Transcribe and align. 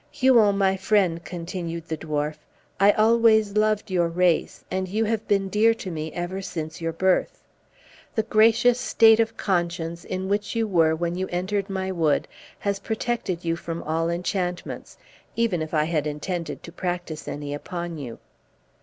"Huon, 0.09 0.57
my 0.57 0.77
friend," 0.77 1.23
continued 1.23 1.87
the 1.87 1.95
dwarf, 1.95 2.37
"I 2.79 2.91
always 2.93 3.55
loved 3.55 3.91
your 3.91 4.07
race, 4.07 4.65
and 4.71 4.87
you 4.87 5.05
have 5.05 5.27
been 5.27 5.47
dear 5.47 5.75
to 5.75 5.91
me 5.91 6.11
ever 6.13 6.41
since 6.41 6.81
your 6.81 6.91
birth. 6.91 7.43
The 8.15 8.23
gracious 8.23 8.79
state 8.79 9.19
of 9.19 9.37
conscience 9.37 10.03
in 10.03 10.27
which 10.27 10.55
you 10.55 10.67
were 10.67 10.95
when 10.95 11.13
you 11.13 11.27
entered 11.27 11.69
my 11.69 11.91
wood 11.91 12.27
has 12.57 12.79
protected 12.79 13.45
you 13.45 13.55
from 13.55 13.83
all 13.83 14.09
enchantments, 14.09 14.97
even 15.35 15.61
if 15.61 15.71
I 15.71 15.83
had 15.83 16.07
intended 16.07 16.63
to 16.63 16.71
practise 16.71 17.27
any 17.27 17.53
upon 17.53 17.99
you. 17.99 18.17